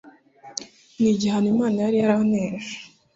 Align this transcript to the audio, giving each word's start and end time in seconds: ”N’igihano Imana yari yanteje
”N’igihano 0.99 1.47
Imana 1.53 1.77
yari 1.85 1.97
yanteje 2.05 2.73